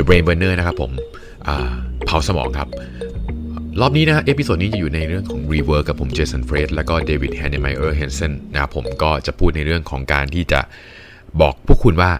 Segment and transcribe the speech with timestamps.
[0.00, 0.92] The Brain Burner นะครับผม
[2.04, 2.68] เผาสมองครับ
[3.80, 10.60] รอบนี้นะ episode นี้จะอยู่ในเรื่องของ Rework ครับผมเจสันฟรายด์แล้วก็เดวิดไฮเนเมียร์แฮนส์สันนะครับผมก็จะพูดในเรื่องของการที่จะ
[11.40, 12.10] บอกพวกคุณว่า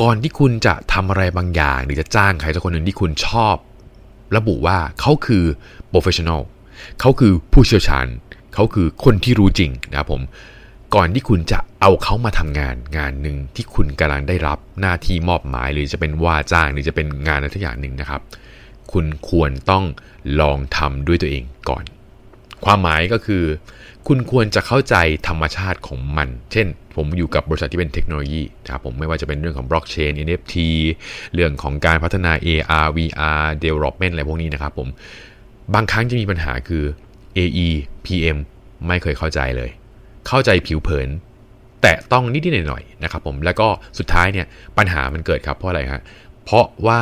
[0.00, 3.56] ก่อนที่คุณจะทำอะไรบางอย่าง หรือจะจ้างใครสักคนหนึ่งที่คุณชอบ
[4.36, 5.44] ระบุว่าเขาคือ
[5.92, 6.40] professional
[7.00, 8.06] เขาคือผู้เชี่ยวชาญ
[8.54, 10.22] เขาคือคนที่รู้จริงนะครับผม
[10.94, 18.20] ก่อนที่คุณจะ เอาเขามาทำงานงานหนึ่งที่คุณกำลังได้รับหน้าที่มอบหมาย หรือจะเป็นว่าจ้างหรือจะเป็นงานอะไรทุกอย่างหนึ่งนะครับ
[18.92, 19.84] คุณควรต้อง
[20.40, 21.84] ลองทำด้วยตัวเองก่อน
[22.64, 23.44] ความหมายก็คือ
[24.08, 24.96] คุณควรจะเข้าใจ
[25.28, 26.66] ธรรมชาติของมัน เช่น
[26.96, 30.54] ผมอยู่กับบริษัทที่เป็นเทคโนโลยีนะครับผมไม่ว่าจะเป็นเรื่องของบล็อกเชน NFT
[31.34, 34.88] เรื่องของการพัฒนา AR VR development อะไรพวกนี้นะครับผม
[35.74, 36.84] บางครั้งจะมีปัญหาคือ
[37.36, 37.68] AE
[38.04, 38.38] PM
[38.86, 39.70] ไม่เคยเข้าใจเลย
[40.28, 41.08] เข้าใจผิวเผิน
[41.82, 44.46] แต่ต้องนิดๆหน่อยๆนะครับผมแล้วก็สุดท้ายเนี่ย
[44.78, 46.02] ปัญหามันเกิดครับเพราะอะไรฮะ
[46.44, 47.00] เพราะว่า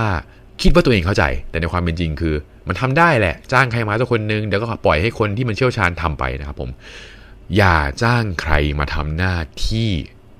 [0.62, 2.34] คิดว่าตัวเองเข้าใจ แต่ในความเป็นจริงคือ
[2.68, 6.70] มันทำได้แหละ จ้างใครมาสักคนนึงเดี๋ยวก็ปล่อยให้คนที่มันเชี่ยวชาญทำไปนะครับผม
[7.56, 9.36] อย่าจ้างใครมาทำหน้า
[9.68, 9.90] ที่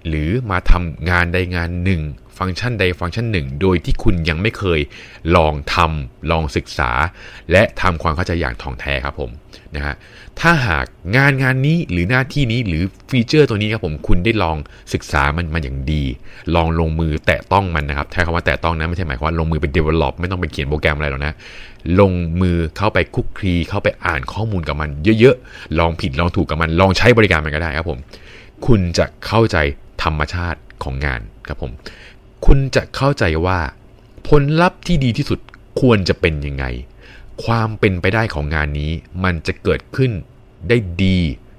[0.09, 2.03] หรือมาทำงานใดงานหนึ่ง
[2.39, 4.81] ฟังก์ชันใดฟังก์ชันหนึ่ง โดยที่คุณยังไม่เคย
[5.37, 6.91] ลองทำลองศึกษา
[7.53, 9.31] และทำความเข้าใจอย่างท่องแท้ครับผม
[9.75, 9.95] นะฮะ
[10.41, 10.85] ถ้าหาก
[11.17, 14.57] งานงานนี้หรือหน้าที่นี้หรือฟีเจอร์ตัวนี้ครับผมคุณได้ลอง
[14.95, 16.05] ศึกษามันมาอย่างดี
[16.55, 21.35] ลองลงมือแตะต้องมันนะครับใช้คำว่าแตะต้องนะไม่ใช่หมายความว่าลงมือเป็น develop ไม่ต้องไปเขียนโปรแกรมอะไรหรอกนะ
[22.01, 27.99] ลงมือเข้าไปคุกคีเข้าไปอ่านข้อมูลกับมัน เยอะๆลองผิดลองถูกกับมัน ลองใช้บริการมันก็ได้ครับผม
[28.67, 29.57] คุณจะเข้าใจ
[30.03, 31.73] ธรรมชาติของงานครับผม
[32.47, 33.59] คุณจะเข้าใจว่า
[34.29, 35.39] ผลลัพธ์ที่ดีที่สุด
[35.81, 36.65] ควรจะเป็นยังไง
[37.45, 38.93] ความเป็นไปได้ของงานนี้
[39.25, 40.11] มันจะเกิดขึ้น
[40.69, 41.19] ได้ดี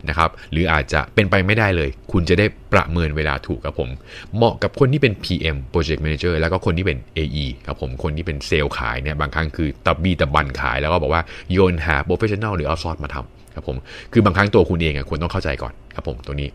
[0.09, 3.89] นะครับ หรืออาจจะเป็นไปไม่ได้เลย คุณจะได้ประเมินเวลาถูกครับผม
[4.35, 13.77] เหมาะกับคนที่เป็น PM Project Manager แล้วก็คนที่เป็น AE ครับผม คนที่เป็นเซลล์ขายเนี่ยบางครั้งคือตับบีตะบันขายแล้วก็บอกว่าโยนหา Professional หรือ Outsource มาทำครับผม
[14.13, 16.49] คือบางครั้งตัวคุณเองอะควรต้องเข้าใจก่อนครับผมตัวนี้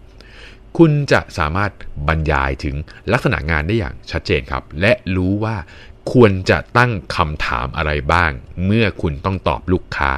[0.79, 1.73] คุณจะสามารถ
[2.09, 2.77] บรรยายถึง
[3.13, 5.57] ลักษณะงานได้อย่างชัดเจนครับ และรู้ว่า
[6.13, 8.31] ควรจะตั้งคำถามอะไรบ้าง
[8.67, 10.13] เมื่อคุณต้องตอบลูกค้า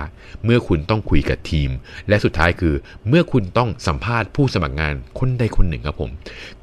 [0.45, 1.71] เมื่อคุณต้องคุยกับทีม
[2.09, 2.75] และสุดท้ายคือ
[3.09, 6.11] เมื่อคุณต้องสัมภาษณ์ผู้สมัครงานคนใดคนหนึ่งครับผม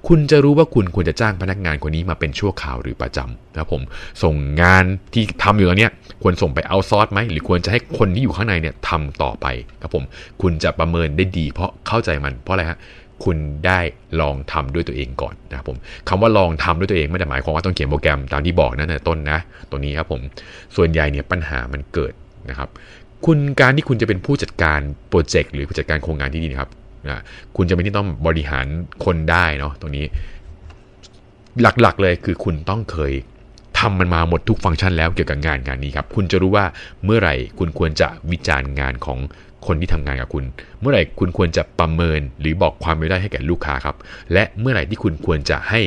[0.08, 3.82] คุณจะรู้ว่าคุณควรจะจ้างพนักงานคนนี้มาเป็นชั่วคราวหรือประจำนะครับผม
[4.24, 5.90] ส่งงานที่ทำอยู่ตอนนี้
[6.24, 9.48] ควรส่งไปเอาซอร์สไหมหรือควรจะให้คนที่อยู่ข้างในเนี่ยทำต่อไป
[9.82, 10.04] ครับผม
[10.42, 12.80] คุณจะประเมินได้ดี เพราะเข้าใจมันเพราะอะไรฮะ
[13.24, 13.80] คุณได้
[14.22, 15.78] ลองทำด้วยตัวเองก่อนนะครับผม
[16.10, 19.40] คำว่าลองทำด้วยตัวเองไม่ได้หมายความว่าต้องเขียนโปรแกรมตามที่บอกนั่นในต้นนะ
[19.70, 20.22] ตัวนี้ครับผม
[20.76, 22.14] ส่วนใหญ่เนี่ยปัญหามันเกิด
[22.50, 22.70] นะครับ
[23.26, 24.80] คุณการที่คุณจะเป็นผู้จัดการ
[25.10, 26.70] โปรเจกต์หรือผู้จัดการโครงงานที่ดีนะครับ
[27.08, 27.22] นะ
[27.56, 28.66] คุณจะเป็นที่ต้องบริหาร
[29.06, 30.06] คนได้เนาะตรงนี้
[31.62, 33.14] หลักๆเลยคือคุณต้องเคย
[33.80, 36.66] ทำมันมาหมดทุกฟังก์ชันแล้วเกี่ยวกับงานงานนี้ครับ คุณจะรู้ว่า
[37.06, 39.20] เมื่อไหร่คุณควรจะวิจารณ์งานของ
[39.68, 40.44] คนที่ทำงานกับคุณ
[40.80, 43.96] เมื่อไหร่คุณควรจะประเมินหรือบอกความไม่ได้ให้แก่ลูกค้าครับ
[44.34, 45.80] และเมื่อไหร่ที่คุณควรจะให้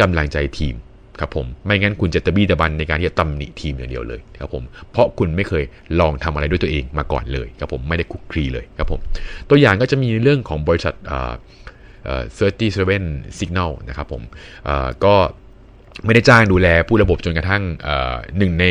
[0.00, 0.74] กำลังใจทีม
[1.20, 5.64] ครับผมไม่งั้นคุณจะตะบี้ตะบันในการที่จะตำหนิทีมอย่างเดียวเลยครับผมเพราะคุณไม่เคย
[6.00, 9.00] ลองทำอะไรด้วยตัวเองมาก่อนเลยครับผมไม่ได้คุกคลีเลยครับผม
[9.48, 11.32] ตัวอย่างก็จะมีเรื่องของบริษัทเอ่อ
[12.50, 14.22] 37 Signal นะครับผม
[15.04, 15.14] ก็
[16.04, 17.62] ไม่ได้จ้างดูแลผู้ระบบจนกระทั่ง
[18.38, 18.66] หนึ่งใน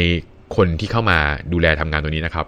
[0.55, 1.17] คนที่เข้ามา
[1.53, 2.45] ดูแลทำงานตัวนี้นะครับ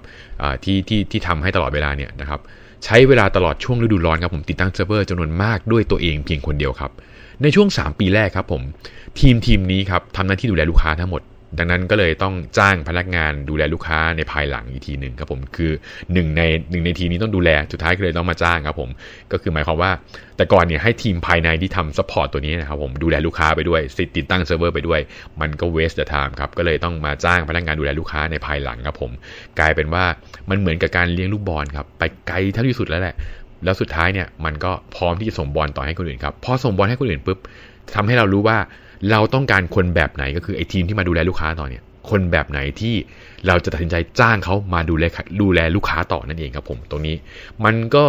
[0.63, 2.39] ที่ที่ที่ทำให้ตลอดเวลาเนี่ยนะครับ
[2.85, 6.91] ใช้เวลาตลอดช่วงฤดูร้อนครับผมติดตั้งเซิร์ฟเวอร์จำนวนมากด้วยตัวเองเพียงคนเดียวครับ
[7.41, 8.61] ในช่วง 3 ปีแรกครับผม
[9.19, 11.21] ทีมทีมนี้ครับทำหน้าที่ดูแลลูกค้าทั้งหมด
[11.59, 15.71] ดังนั้นก็เลยต้องจ้างพนักงานดูแลลูกค้าในภายหลังอีกทีหนึ่งครับผมคือ
[16.13, 16.41] หนึ่งใน
[16.71, 18.89] หนึ่งในทีนี้ต้องดูแลสุดท้ายก็เลยต้องมาจ้างครับผม
[19.31, 19.91] ก็คือหมายความว่า
[20.37, 23.81] แต่ก่อนเนี่ยให้ทีมภายในที่ทำ support ตัวนี้นะครับผมดูแลลูกค้าไปด้วย
[24.17, 24.99] ติดตั้งเซิร์ฟเวอร์ไปด้วย
[25.41, 29.11] มันก็ waste time ครับก็เลยต้องมาจ้างพนักงานดูแลลูกค้าในภายหลังครับผม
[29.59, 30.03] กลายเป็นว่า
[30.49, 33.15] มันเหมือนกับการเลี้ยงลูกบอลครับไปไกลเท่าที่สุดแล้วแหละ
[33.65, 37.39] แล้วสุดท้ายเนี่ยมันก็พร้อมที่จะส่งบอลต่อให้คนอื่นครับพอส่งบอลให้คนอื่นปุ๊บ
[37.95, 38.57] ทำให้เรารู้ว่า
[39.11, 42.95] เราต้องการคนแบบไหนก็คือไอ้ทีมที่มาดูแลลูกค้าต่อเนี่ยคนแบบไหนที่
[43.47, 45.03] เราจะตัดสินใจจ้างเขามาดูแล
[45.41, 47.15] ดูแลลูกค้าต่อนั่นเองครับผมตรงนี้
[47.65, 48.05] มันก็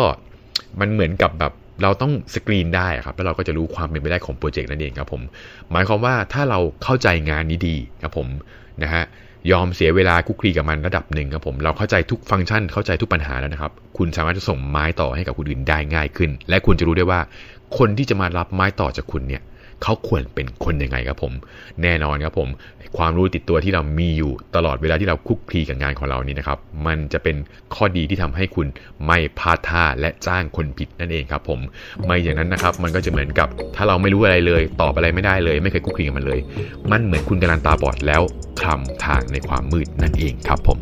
[0.80, 1.52] มันเหมือนกับแบบ
[1.82, 5.22] เราต้องสกรีนได้ครับแล้วเราก็จะรู้ความเป็นไปได้ของโปรเจกต์นั่นเองครับผม
[5.70, 8.26] หมายความว่าถ้าเราเข้าใจงานนี้ดีครับผม
[8.82, 9.04] นะฮะ
[9.52, 17.20] ยอมเสียเวลาคุกคีกับมันระดับหนึ่งครับผมเราเข้าใจทุกฟังก์ชันเข้าใจทุกปัญหาแล้วนะครับ คุณสามารถจะส่งไม้ต่อให้กับคนอื่นได้ง่ายขึ้น และคุณจะรู้ได้ว่า
[17.78, 19.42] คนที่จะมารับไม้ต่อจากคุณเนี่ย
[19.82, 21.32] เขาควรเป็นคนยังไงครับผม
[21.82, 22.48] แน่นอนครับผม
[22.98, 27.36] ความรู้ติดตัวที่เรามีอยู่ตลอดเวลาที่เราคุกคีกับงานของเรานี้นะครับ มันจะเป็น
[27.74, 28.66] ข้อดีที่ทำให้คุณ
[29.06, 31.60] ไม่พลาดท่าและจ้างคนผิดนั่นเองครับผม
[32.04, 36.40] ไม่อย่างนั้นนะครับ มันก็จะเหมือนกับ ถ้าเราไม่รู้อะไรเลย ตอบอะไรไม่ได้เลย ไม่เคยคุกคีกับมันเลย
[36.90, 38.22] มันเหมือนคุณกำลังตาบอดแล้ว
[38.60, 40.78] คลำทางในความมืดนั่นเองครับผม